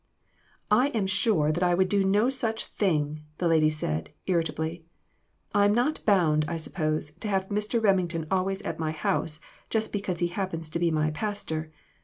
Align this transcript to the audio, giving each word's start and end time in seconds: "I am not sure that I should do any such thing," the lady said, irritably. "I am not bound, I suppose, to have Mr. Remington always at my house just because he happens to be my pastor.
"I 0.71 0.87
am 0.95 1.03
not 1.03 1.09
sure 1.11 1.51
that 1.51 1.61
I 1.61 1.75
should 1.75 1.89
do 1.89 2.01
any 2.17 2.31
such 2.31 2.65
thing," 2.65 3.21
the 3.37 3.47
lady 3.47 3.69
said, 3.69 4.09
irritably. 4.25 4.83
"I 5.53 5.65
am 5.65 5.75
not 5.75 6.03
bound, 6.05 6.43
I 6.47 6.57
suppose, 6.57 7.11
to 7.11 7.27
have 7.27 7.49
Mr. 7.49 7.79
Remington 7.79 8.25
always 8.31 8.63
at 8.63 8.79
my 8.79 8.93
house 8.93 9.39
just 9.69 9.93
because 9.93 10.17
he 10.17 10.29
happens 10.29 10.71
to 10.71 10.79
be 10.79 10.89
my 10.89 11.11
pastor. 11.11 11.71